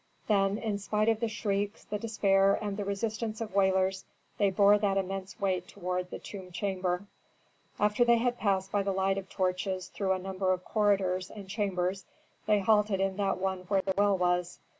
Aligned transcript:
Then, 0.27 0.57
in 0.57 0.79
spite 0.79 1.09
of 1.09 1.19
the 1.19 1.27
shrieks, 1.27 1.83
the 1.85 1.99
despair, 1.99 2.57
and 2.59 2.75
the 2.75 2.83
resistance 2.83 3.39
of 3.39 3.53
wailers, 3.53 4.03
they 4.39 4.49
bore 4.49 4.79
that 4.79 4.97
immense 4.97 5.39
weight 5.39 5.67
toward 5.67 6.09
the 6.09 6.17
tomb 6.17 6.51
chamber. 6.51 7.05
After 7.79 8.03
they 8.03 8.17
had 8.17 8.39
passed 8.39 8.71
by 8.71 8.81
the 8.81 8.93
light 8.93 9.19
of 9.19 9.29
torches 9.29 9.89
through 9.89 10.13
a 10.13 10.17
number 10.17 10.53
of 10.53 10.65
corridors 10.65 11.29
and 11.29 11.47
chambers 11.47 12.05
they 12.47 12.61
halted 12.61 12.99
in 12.99 13.17
that 13.17 13.37
one 13.37 13.59
where 13.67 13.83
the 13.83 13.93
well 13.95 14.17
was. 14.17 14.57